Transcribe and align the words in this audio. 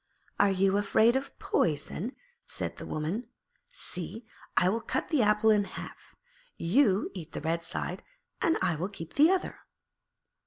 'Are 0.39 0.49
you 0.49 0.77
afraid 0.77 1.15
of 1.15 1.37
poison?' 1.37 2.15
said 2.47 2.77
the 2.77 2.87
woman. 2.87 3.27
'See, 3.71 4.25
I 4.57 4.67
will 4.67 4.81
cut 4.81 5.09
the 5.09 5.21
apple 5.21 5.51
in 5.51 5.63
half: 5.65 6.15
you 6.57 7.11
eat 7.13 7.33
the 7.33 7.41
red 7.41 7.63
side 7.63 8.01
and 8.41 8.57
I 8.63 8.73
will 8.73 8.89
keep 8.89 9.13
the 9.13 9.29
other.' 9.29 9.59